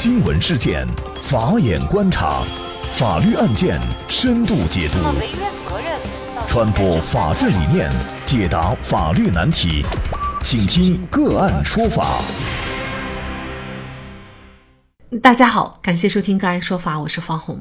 [0.00, 0.86] 新闻事件，
[1.20, 2.44] 法眼观察，
[2.92, 4.98] 法律案件深度解读，
[6.46, 7.90] 传播法治理念，
[8.24, 9.84] 解答法律难题，
[10.40, 12.22] 请听个案说法。
[15.20, 17.60] 大家好，感谢收听个案说法，我是方红。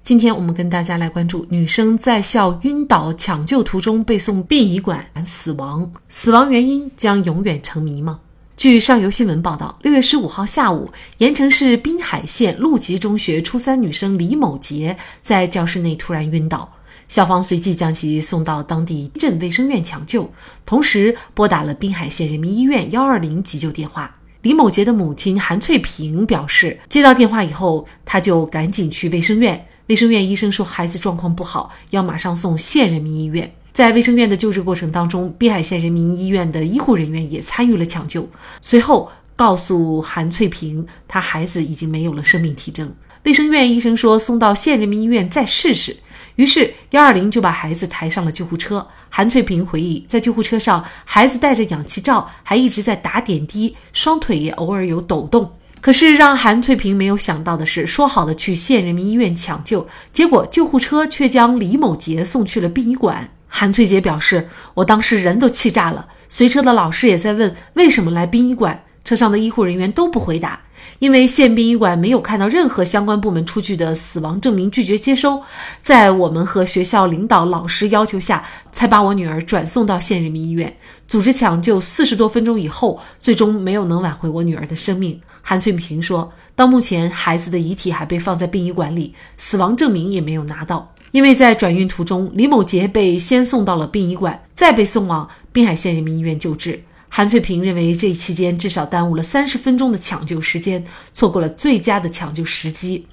[0.00, 8.20] 今天我们跟大家来关注女生在校晕倒抢救途中被送殡仪馆死亡，死亡原因将永远成谜吗？
[8.64, 16.72] 据上游新闻报道，六月十五号下午，盐城市滨海县陆集中学初三女生李某杰在教室内突然晕倒，
[17.06, 20.32] 校方随即将其送到当地镇卫生院抢救，
[20.64, 24.16] 同时拨打了滨海县人民医院幺二零急救电话。
[24.40, 29.66] 李某杰的母亲韩翠萍表示，接到电话以后，她就赶紧去卫生院。
[29.88, 33.54] 卫生院医生说孩子状况不好，要马上送县人民医院。
[33.74, 38.28] 在卫生院的救治过程当中，滨海县人民医院的医护人员也参与了抢救。
[38.60, 42.94] 随后告诉韩翠萍，她孩子已经没有了生命体征。
[43.24, 45.96] 卫生院医生说送到县人民医院再试试。
[46.36, 48.86] 于是幺二零就把孩子抬上了救护车。
[49.08, 55.50] 韩翠萍回忆，在救护车上，孩子戴着氧气罩，还一直在打点滴，双腿也偶尔有抖动。
[55.80, 63.30] 可是让韩翠萍没有想到的是，说好的去县人民医院抢救，结果救护车却将李某杰送去了殡仪馆。
[63.56, 70.60] 韩翠杰表示：“我当时人都气炸了，随车的老师也在问为什么来殡仪馆，车上的医护人员都不回答。”
[70.98, 75.40] 因为县殡仪馆没有看到任何相关部门出具的死亡证明，拒绝接收。
[75.80, 81.80] 在我们和学校领导、老师要求下，才把我女儿转送到县人民医院，组织抢救。
[81.80, 85.20] 四十多分钟以后，最终没有能挽回我女儿的生命。
[85.42, 90.93] 韩翠萍说：“到目前，孩子的遗体还被放在殡仪馆里，死亡证明也没有拿到。
[91.14, 103.06] 因为在转运途中，李某杰被先送到了殡仪馆，再被送往滨海县人民医院救治。”韩翠萍认为，这一期间至少耽误了三十分钟的抢救时间，错过了最佳的抢救时机。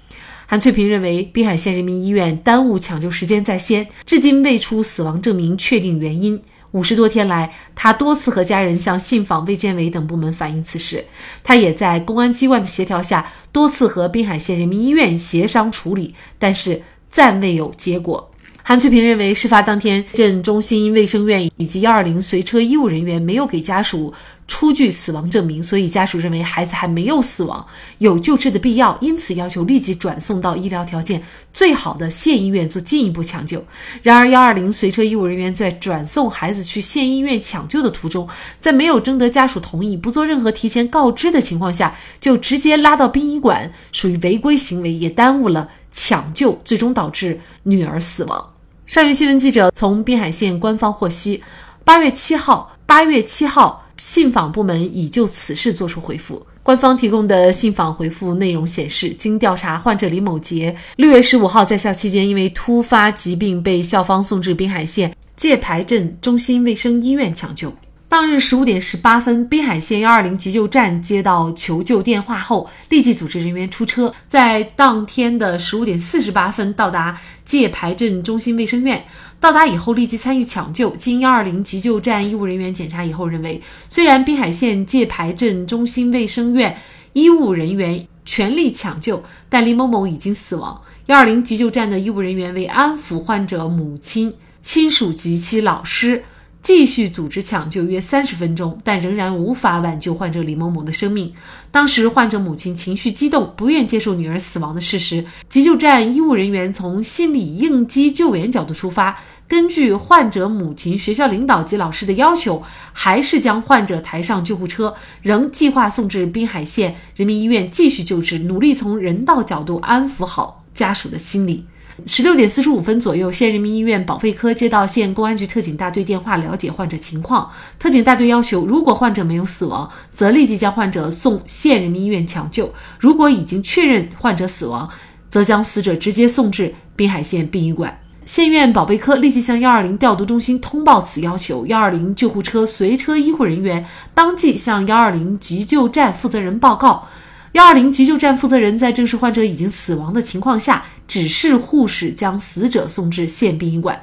[0.47, 6.41] 韩翠萍认为，滨海县人民医院耽误抢救时间在先，至今未出死亡证明确定原因。
[6.71, 11.05] 五十多天来，他多次和家人向信访、卫健委等部门反映此事。
[11.43, 18.27] 他也在公安机关的协调下，多次和滨海县人民医院协商处理，但是暂未有结果。
[18.63, 24.13] 韩翠萍认为，事发当天镇中心卫生院以及幺二零随车医务人员没有给家属
[24.47, 27.65] 出具死亡证明，所以家属认为孩子还没有死亡，
[27.97, 33.65] 有救治的必要，因此要求立即转送到医疗条件最好的县医院做进一步抢救。
[34.03, 38.29] 然而，幺二零随车医务人员在转送孩子去县医院抢救的途中，
[38.59, 48.53] 在没有征得家属同意、不做任何提前告知的情况下，就直接拉到殡仪馆，属于违规行为，也耽误了抢救，最终导致女儿死亡。
[48.85, 51.43] 上游新闻记者从滨海县官方获悉，
[51.83, 56.45] 八月七号，八月七号，信访部门已就此事作出回复。
[56.63, 67.73] 官方提供的信访回复内容显示，经调查，患者李某杰六月十五号在校期间，因为突发疾病被校方送至滨海县界牌镇中心卫生医院抢救。
[68.11, 79.01] 当日十五点十八分，滨海县幺二零急救站接到求救电话后，立即组织人员出车，在当天的十五点四十八分到达界牌镇中心卫生院。
[79.39, 80.89] 到达以后，立即参与抢救。
[80.97, 86.77] 经幺二零急救站医务人员检查以后，认为虽然滨海县界牌镇中心卫生院
[87.13, 90.81] 医务人员全力抢救，但李某某已经死亡。
[91.05, 96.25] 幺二零急救站的医务人员为安抚患者母亲、亲属及其老师。
[96.61, 101.33] 继续组织抢救约三十分钟，但仍然无法挽救患者李某某的生命。
[101.71, 105.25] 当时患者母亲情绪激动，不愿接受女儿死亡的事实。
[105.49, 112.61] 急救站医务人员从心理应激救援角度出发，根据患者母亲、学校领导及老师的要求，
[112.93, 114.93] 还是将患者抬上救护车，
[115.23, 121.65] 仍计划送至滨海县人民医院继续救治，努力从人道角度安抚好家属的心理。
[122.05, 127.49] 十六点四十五分左右，县人民医院保卫科接到县公安局特警大队电话，了解患者情况。
[127.77, 132.65] 特警大队要求，如果患者没有死亡，则立即将患者送县人民医院抢救；
[132.99, 134.89] 如果已经确认患者死亡，
[135.29, 137.97] 则将死者直接送至滨海县殡仪馆。
[138.23, 147.07] 县院保卫科立即向幺二零调度中心通报此要求，幺二零救护车随车医护人员当即向幺二零急救站负责人报告。
[147.53, 153.99] 幺二零急救站负责人在证实患者已经死亡的情况下，指示护士将死者送至县殡仪馆。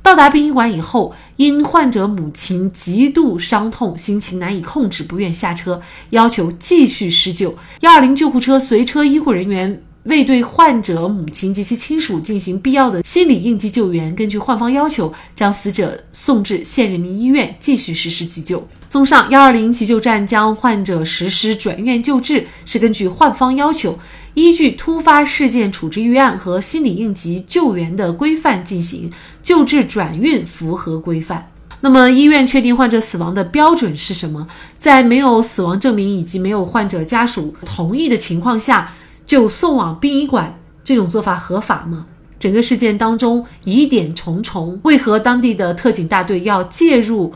[0.00, 7.56] 到达殡仪馆以后，因患者母亲极度伤痛，心情难以控制，不愿下车，要求继续施救。
[7.80, 18.66] 幺二零救护车随车医护人员未对患者母亲及其亲属进行必要的心理应急救援，根据患方要求，将死者送至县人民医院继续实施急救。
[18.92, 23.98] 综上，幺二零急救站将患者实施转院救治，是根据患方要求，
[24.34, 29.10] 依据突发事件处置预案和心理应急救援的规范进行
[29.42, 31.50] 救治转运，符合规范。
[31.80, 34.46] 那么，医院确定患者死亡的标准是什么？
[34.78, 38.92] 在没有死亡证明以及没有患者家属同意的情况下，
[39.24, 42.04] 就送往殡仪馆，这种做法合法吗？
[42.38, 47.32] 整个事件当中疑点重重，为何当地的特警大队要介入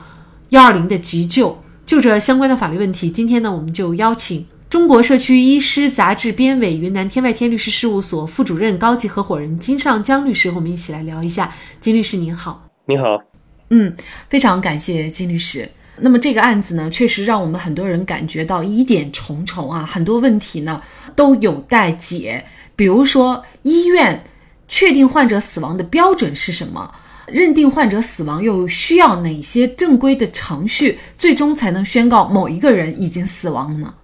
[0.51, 1.61] 幺二零的急救？
[1.85, 11.53] 就这相关的法律问题，今天呢，我们就邀请中国社区医师杂志编委、云南天外天律师事务所副主任、高级合伙人金尚江律师和我们一起来聊一下。
[11.81, 13.05] 金律师您好，你好。
[13.71, 13.97] 嗯，
[14.29, 15.69] 非常感谢金律师。
[15.99, 20.81] 那么这个案子呢，确实让我们很多人感觉到疑点重重啊，很多问题呢
[21.15, 22.45] 都有待解。
[22.77, 24.23] 比如说，医院
[24.69, 26.93] 确定患者死亡的标准是什么？
[27.29, 33.95] 认定患者死亡又需要哪些正规的程序，最终才能宣告某一个人已经死亡呢？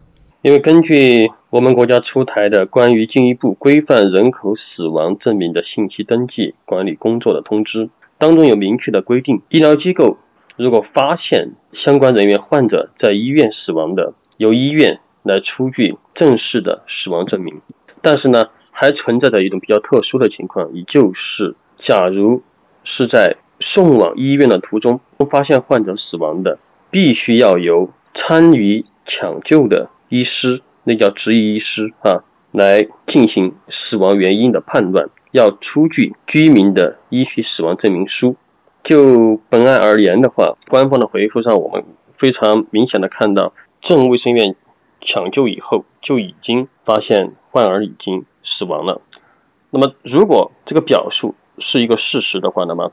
[0.43, 7.89] 因为根据我们国家出台的关于进一步规范人口死亡证明的信息登记管理工作的通知。
[8.19, 10.19] 当中有明确的规定，医疗机构
[10.57, 11.53] 如果发现
[11.85, 17.61] 相关人员患者在医院死亡的，由医院来出具正式的死亡证明。
[18.01, 21.55] 但是呢，还存在着一种比较特殊的情况，也就是
[21.87, 22.43] 假如
[22.85, 25.01] 是在送往医院的途中
[25.31, 26.59] 发现患者死亡的，
[26.91, 35.09] 必须要由参与抢救的医师，那叫执医医师啊，来进行死亡原因的判断。
[35.31, 38.37] 要出具居民的医学死亡证明书。
[38.85, 41.85] 就本案而言的话，官方的回复上，我们
[42.19, 44.55] 非常明显的看到，镇卫生院
[45.01, 49.01] 抢救以后就已经发现患儿已经死亡了。
[49.71, 51.35] 那么，如果这个表述
[51.71, 52.93] 是一个事实的话，那么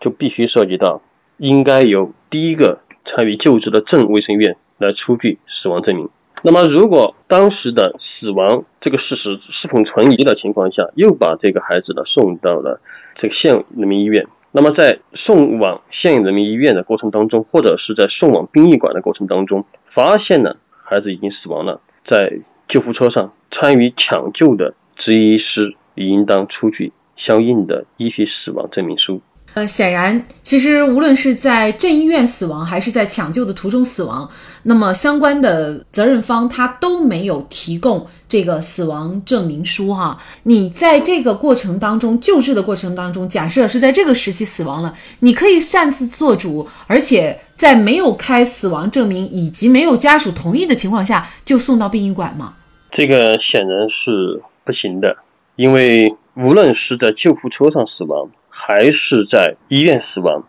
[0.00, 1.00] 就必须涉及到
[1.38, 6.08] 应该由第一个参与救治的镇卫生院来出具死亡证明。
[6.42, 12.80] 那么，如果当时的死亡这个事实是否存疑的情况下，又把这个孩子呢送到了
[13.16, 22.38] 这个县人民医院，那么在送往县人民医院的过程当中，或者是在送往殡仪馆的过程当中，发现了孩子已经死亡了，在
[22.68, 26.92] 救护车上参与抢救的执医师应当出具
[27.26, 29.20] 相应的医学死亡证明书。
[29.54, 34.28] 呃，显然，其实无论是在镇医院死亡，还是在抢救的途中死亡，
[34.64, 40.16] 那么相关的责任方他都没有提供这个死亡证明书哈。
[40.42, 52.52] 你在这个过程当中救治的过程当中，假设是在这个时期死亡了，你可以擅自做主，而且在没有开死亡证明以及没有家属同意的情况下就送到殡仪馆吗？
[52.92, 55.16] 这个显然是不行的，
[55.56, 56.04] 因为
[56.38, 58.30] 无论是在救护车上死亡。
[58.60, 60.44] 还是在医院死亡，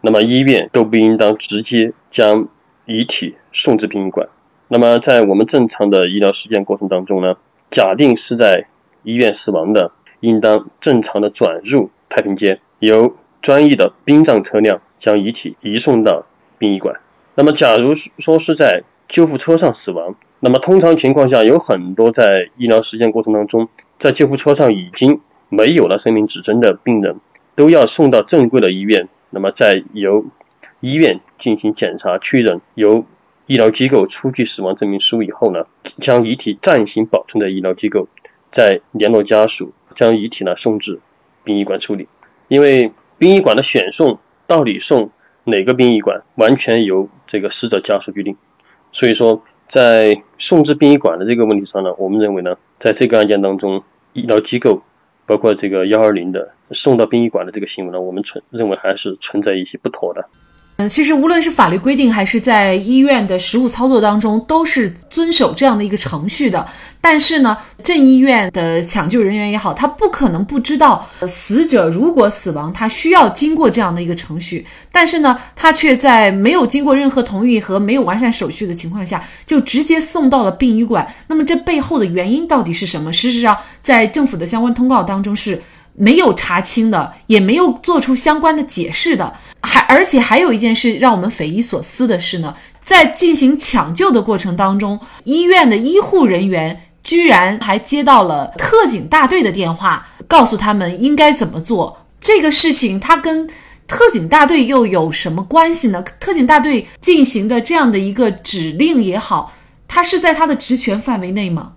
[0.00, 2.46] 那么医院都不应当直接将
[2.84, 4.28] 遗体送至殡仪馆。
[4.68, 7.34] 那么在我们正常的医疗实践过程当中呢，
[7.72, 8.66] 假定是在
[9.02, 9.90] 医院死亡的，
[10.20, 16.24] 应当正常的转入太平间，由专业的殡葬车辆将遗体移送到
[16.58, 16.94] 殡仪馆。
[17.34, 23.68] 那么假如说是在救护车上死亡，那么通常情况下有很多在医疗实践过程当中，
[23.98, 27.20] 在救护车上已经没有了生命指征的病人。
[27.54, 30.26] 都要送到正规的医院，那么再由
[30.80, 33.06] 医院进行检查确认，由
[33.48, 35.64] 医疗机构出具死亡证明书以后呢，
[36.02, 38.08] 将遗体暂行保存在医疗机构，
[38.54, 41.00] 再联络家属将遗体呢送至
[41.44, 42.08] 殡仪馆处理。
[42.48, 45.10] 因为殡仪馆的选送到底送
[45.44, 48.36] 哪个殡仪馆，完全由这个死者家属决定。
[48.92, 49.42] 所以说，
[49.72, 53.82] 在送至殡仪馆的这个问题上呢，我们认为呢，在这个案件当中，
[54.12, 54.82] 医疗机构。
[55.26, 60.28] 包括这个幺二零的送到殡仪馆的这个行为呢，我们存认为还是存在一些不妥的。
[60.78, 66.66] 嗯，其实无论是法律规定，还是在医院的实务操作当中，都是遵守这样的一个程序的。
[67.00, 74.66] 但是呢，镇医院的抢救人员也好，他不可能不知道死者如果死亡，他需要经过这样的一个程序。
[74.92, 81.06] 但是呢，他却在没有经过任何同意和没有完善手续的情况下，就直接送到了殡仪馆。
[81.28, 83.10] 那么这背后的原因到底是什么？
[83.10, 85.62] 事实上，在政府的相关通告当中是。
[85.98, 102.06] 没有查清的，也没有做出相关的解释的，还而且还有一件事让我们匪夷所思的是呢，在进行抢救的过程当中，医院的医护人员居然还接到了特警大队的电话，告诉他们应该怎么做。
[102.20, 103.48] 这个事情它跟
[103.86, 106.02] 特警大队又有什么关系呢？
[106.20, 109.54] 特警大队进行的这样的一个指令也好，
[109.88, 111.72] 它是在他的职权范围内吗？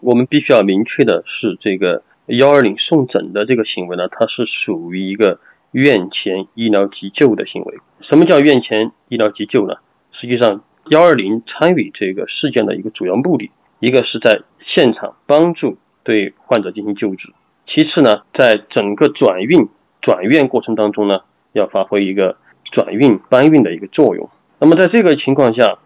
[0.00, 2.02] 我们必须要明确的是这个。
[2.28, 5.40] 幺二零送诊的这个行为呢，它是属于一个
[5.72, 7.78] 院前医疗急救的行为。
[8.02, 9.76] 什么叫院前医疗急救呢？
[10.12, 14.42] 实际上，幺二零参与这个事件的一个主要目的，一个是在
[14.74, 17.32] 现场帮助对患者进行救治，
[17.66, 19.68] 其次呢，在整个转运
[20.02, 21.20] 转院过程当中呢，
[21.52, 22.36] 要发挥一个
[22.72, 24.28] 转运搬运的一个作用。
[24.58, 25.78] 那么在这个情况下，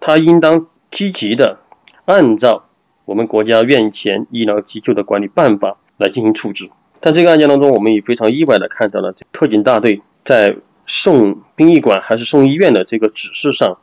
[0.00, 1.58] 他应当积极的
[2.06, 2.64] 按照
[3.04, 6.68] 我们国家院前医疗急救的管理办法来进行处置。
[7.00, 10.56] 在这个案件当中，我们也非常意外的看到了特警大队在
[10.86, 13.78] 送殡仪馆还是送医院的这个指示上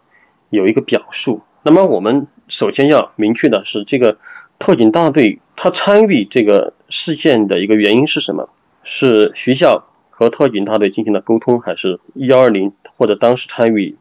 [0.49, 1.41] 有一个表述。
[1.63, 4.17] 那么我们首先要明确的是，这个
[4.59, 8.49] 特警大队他参与这个事件的一个原因是什么？
[8.83, 13.97] 是学校和特警大队进行了沟通，还是幺二零或者当时参与？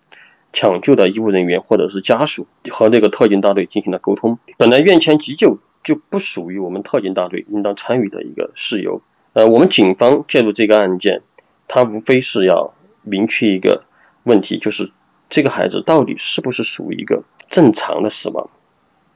[0.54, 4.38] 抢救的医务人员或者是家属和这个特警大队进行了沟通。
[4.56, 5.58] 本来院前急救
[5.88, 9.00] 就不属于我们特警大队应当参与的一个事由。
[9.32, 11.22] 呃，我们警方介入这个案件，
[11.66, 13.84] 它无非是要明确一个
[14.24, 14.92] 问题，就是
[15.30, 18.50] 这个孩子到底是不是属于一个正常的死亡？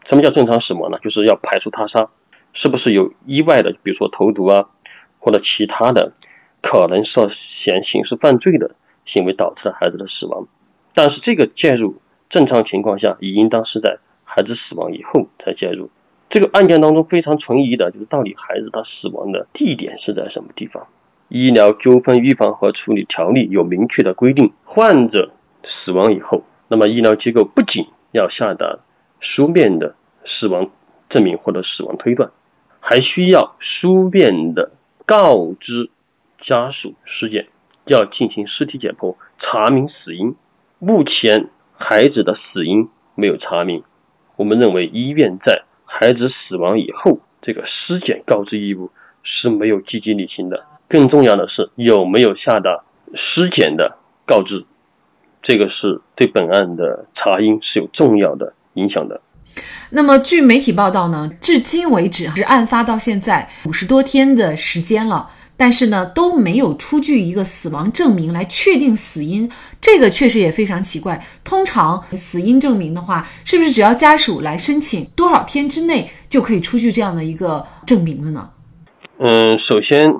[0.09, 0.99] 什么叫正常死亡呢？
[1.03, 2.09] 就是要排除他杀，
[2.55, 4.71] 是不是有意外的，比如说投毒啊，
[5.19, 6.15] 或者其他的
[6.63, 10.49] 可能涉嫌刑事犯罪的行为导致了孩子的死亡？
[10.95, 12.01] 但是这个介入
[12.31, 15.91] 正常情况下，也应当是在孩子死亡以后才介入。
[16.33, 20.87] 这个案件当中非常存疑的就是，到底孩子他死亡的地点是在什么地方？
[21.29, 25.31] 医疗纠纷预防和处理条例有明确的规定，患者
[25.63, 28.79] 死亡以后，那么医疗机构不仅要下达
[29.21, 30.71] 书面的死亡
[31.11, 32.31] 证明或者死亡推断，
[32.81, 34.73] 还需要书面的
[35.05, 35.91] 告知
[36.41, 37.49] 家属尸检，
[37.85, 40.35] 要进行尸体解剖，查明死因。
[40.79, 43.85] 目前孩子的死因没有查明，
[44.37, 45.65] 我们认为医院在
[46.01, 48.91] 孩子死亡以后，这个尸检告知义务
[49.23, 50.65] 是没有积极履行的。
[50.89, 52.83] 更重要的是，有没有下达
[53.15, 54.65] 尸检的告知，
[55.43, 59.21] 这个是对本案的查因是有重要的影响的。
[59.91, 65.29] 那么，据媒体报道呢，至今为止是案发到现在五十多天的时间了。
[65.57, 69.49] 但是呢，都没有出具一个死亡证明来确定死因，
[69.81, 71.25] 这个确实也非常奇怪。
[71.45, 78.51] 通常死因证明的话，是不是只要家属来申请，多少天之内就可以出具这样的一个证明了呢？
[79.19, 80.17] 嗯，首先，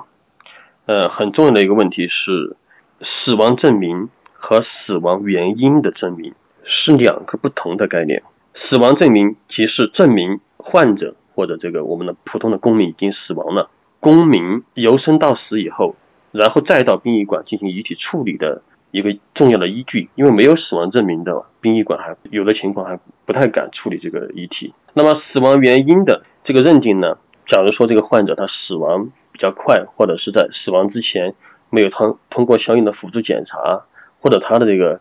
[0.85, 2.55] 呃，很重要的一个问题是，
[2.99, 8.23] 死亡证明和死亡原因的证明是两个不同的概念。
[8.69, 13.69] 死亡证明即是证明患者或者这个我们的普通的公民已经死亡了。
[14.03, 15.95] 公民由生到死以后，
[16.33, 24.73] 然后再到殡仪馆进行遗体处理的一个重要的依据，因为没有死亡证明的殡仪馆还有的情况还不太敢处理这个遗体。
[24.93, 27.17] 那么死亡原因的这个认定呢？
[27.47, 31.33] 假如说这个患者他死亡比较快，或者是在死亡之前
[31.69, 33.83] 没有通通过相应的辅助检查，
[34.19, 34.99] 或者他的这个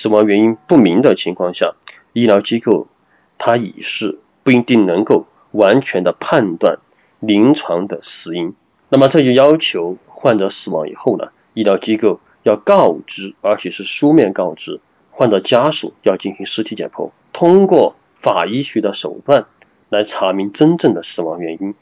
[0.00, 1.74] 死亡原因不明的情况下，
[2.12, 2.86] 医疗机构
[3.36, 6.78] 他已是不一定能够完全的判断。
[7.20, 8.54] 临床的死因，
[8.90, 19.46] 那么这就要求患者死亡以后呢，医疗机构要告知，而且是书面告知患者家属要进行尸体解剖，通过法医学的手段
[19.88, 21.74] 来查明真正的死亡原因。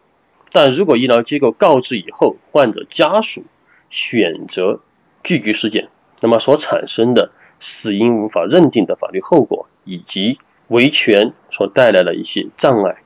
[0.52, 3.44] 但如果医疗机构告知以后，患者家属
[3.90, 4.80] 选择
[5.22, 5.88] 拒绝尸检，
[6.20, 10.38] 那么所产生的死因无法认定的法律后果，以及
[10.68, 12.96] 维权所带来的一些障碍，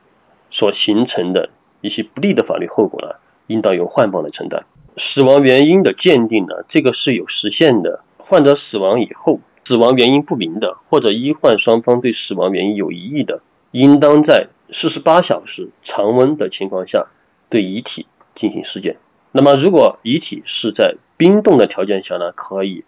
[0.52, 1.50] 所形成的。
[1.80, 3.14] 一些不利的法律后果呢，
[3.46, 4.64] 应当由患方来承担。
[4.96, 8.00] 死亡原因的鉴定呢，这个是有时限的。
[8.18, 17.06] 患者死亡以后，死亡原因不明的，或者医患双方对死亡原因有疑义的，应当在四十八小时常温的情况下
[17.48, 18.06] 对遗体
[18.36, 18.96] 进行尸检。
[19.32, 22.84] 那么，如果遗体是在冰冻的条件下呢，可以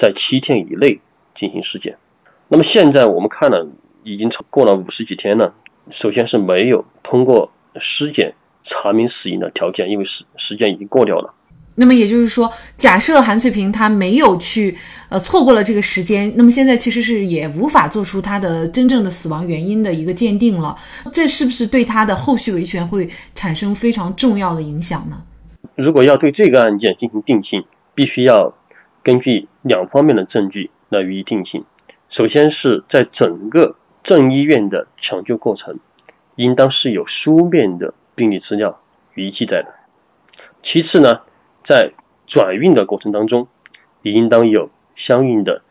[0.00, 1.00] 在七天以内
[1.38, 1.98] 进行尸检。
[2.48, 3.68] 那么现在我们看了，
[4.02, 5.54] 已经过了五十几天了，
[5.90, 7.50] 首先是没有通过。
[7.78, 8.34] 尸检
[8.64, 11.34] 查明死因的条件，因为时时间已经过掉了。
[11.76, 14.76] 那么也就是说，假设韩翠萍她没有去，
[15.08, 20.76] 呃，错过了这个时间，那么现在其实是也无法做出她的真正的死亡原因的一个鉴定了。
[21.12, 25.22] 这是不是对她的后续维权会产生非常重要的影响呢？
[25.76, 28.52] 如果要对这个案件进行定性，必须要
[29.02, 31.64] 根据两方面的证据来予以定性。
[32.10, 35.78] 首先是在整个正医院的抢救过程。
[36.40, 38.80] 应当是有书面的病历资料
[39.14, 39.74] 予以记载的。
[40.62, 41.20] 其次呢，
[41.68, 41.92] 在
[42.26, 43.48] 转运的过程当中，
[44.00, 45.62] 也应当有相应的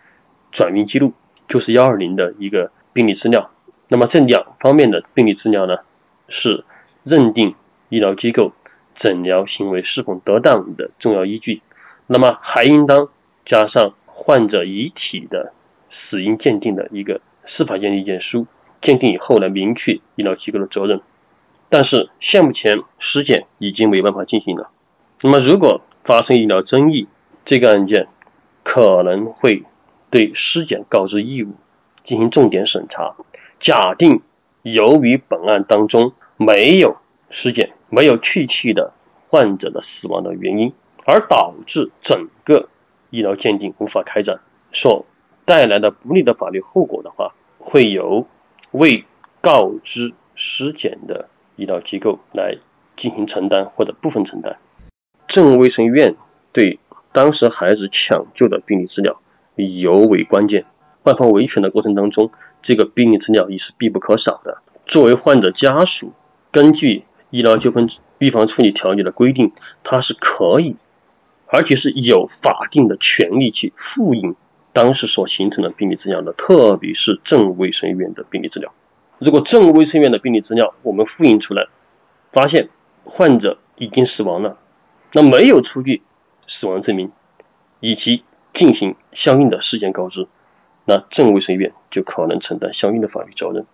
[0.52, 1.14] 转运记录，
[1.48, 3.50] 就是幺二零的一个病历资料。
[3.88, 5.78] 那么这两方面的病历资料呢，
[6.28, 6.64] 是
[7.04, 7.56] 认定
[7.90, 8.52] 医疗机构
[9.00, 11.64] 诊疗行为是否得当的重要依据。
[12.06, 13.10] 那么还应当
[13.46, 15.54] 加上患者遗体的
[15.90, 18.46] 死因鉴定的一个司法鉴定意见书，
[18.82, 21.02] 鉴定以后来，明确医疗机构的责任。
[21.70, 24.70] 但是现目前尸检已经没办法进行了。
[25.22, 27.08] 那么如果发生医疗争议，
[27.46, 28.08] 这个案件
[28.64, 29.64] 可能会
[30.10, 31.54] 对尸检告知义务
[32.08, 33.16] 进行重点审查。
[33.62, 34.22] 假定
[34.64, 36.98] 由于本案当中没有
[37.30, 38.94] 尸检，没有确切的
[39.30, 40.74] 患者的死亡的原因，
[41.06, 42.70] 而导致整个
[43.12, 44.40] 医疗鉴定无法开展，
[44.74, 45.06] 所
[45.46, 48.26] 带来的不利的法律后果的话，会由
[48.72, 49.04] 未
[49.42, 52.56] 告知尸检的医疗机构来
[52.98, 54.58] 进行承担或者部分承担。
[55.28, 56.16] 镇卫生院
[56.54, 56.80] 对
[57.14, 59.20] 当时孩子抢救的病历资料
[59.56, 60.66] 尤为关键，
[61.04, 64.60] 患方维权的过程当中，这个病历资料也是必不可少的。
[64.86, 66.14] 作为患者家属，
[66.52, 69.52] 根据医疗纠纷预防处理条例的规定，
[69.84, 70.76] 他是可以，
[71.48, 74.36] 而且是有法定的权利去复印
[74.74, 78.72] 当时所形成的病历资料的，特别是镇卫生院的病历资料。
[79.18, 81.68] 如果镇卫生院的病历资料我们复印出来，
[82.32, 82.70] 发现
[83.04, 84.58] 患者已经死亡了，
[85.14, 86.02] 那没有出具
[86.48, 87.12] 死亡证明，
[87.80, 88.24] 以及
[88.54, 90.28] 进行相应的事件告知，
[90.86, 93.66] 那镇卫生院就可能承担相应的法律责任。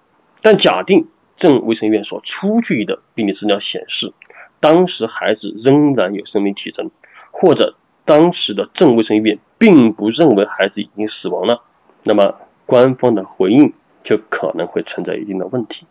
[0.41, 4.13] 但假定镇卫生院所出具的病历资料显示，
[4.61, 6.89] 当时孩子仍然有生命体征，
[7.31, 7.75] 或者
[8.05, 11.62] 当时的镇卫生院并不认为孩子已经死亡了，
[12.03, 12.35] 那么
[12.65, 15.85] 官方的回应就可能会存在一定的问题。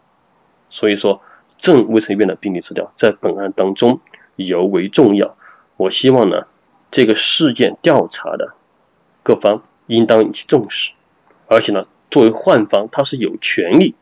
[0.71, 1.23] 所以说，
[1.63, 4.01] 镇卫生院的病历资料在本案当中
[4.37, 5.37] 尤为重要。
[5.77, 6.47] 我希望呢，
[6.91, 8.55] 这个事件调查的
[9.23, 10.93] 各方应当引起重视，
[11.47, 13.95] 而且呢，作为患方，他是有权利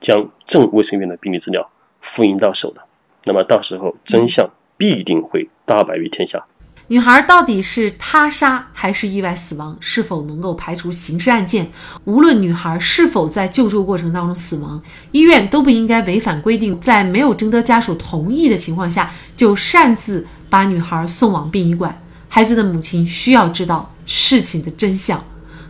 [0.00, 1.70] 将镇卫生院的病历资料
[2.00, 2.82] 复印到手的。
[3.24, 6.46] 那么到时候真相必定会大白于天下。
[6.88, 9.76] 女孩到底是他杀还是意外死亡？
[9.80, 11.70] 是否能够排除刑事案件？
[12.04, 14.80] 无论女孩是否在救助过程当中死亡，
[15.10, 22.00] 医院都不应该违反规定，在没有征得家属同意的情况下就擅自把女孩送往殡仪馆。
[22.28, 25.24] 孩子的母亲需要知道事情的真相。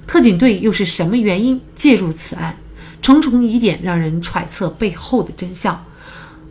[0.06, 2.56] 特警队又是什么原因介入此案？
[3.00, 5.82] 重重疑点让人揣测背后的真相。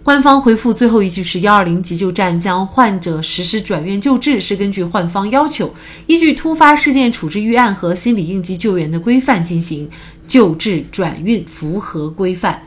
[0.05, 5.73] 官方回复最后一句是：幺二零急救站将患者实施转院救治，是根据患方要求，
[6.05, 9.89] 依据突发事件处置预案和心理应急救援的规范进行
[10.27, 12.61] 救治转运，符合规范。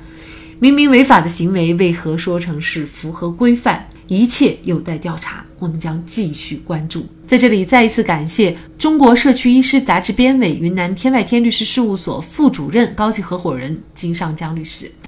[0.59, 3.89] 明明违法的行为，为何说成是符合规范？
[4.09, 7.07] 一切有待调查，我们将继续关注。
[7.25, 14.91] 在这里，再一次感谢中国社区医师杂志编委、云南天外天律师事务所副主任、高级合伙人金尚江律师。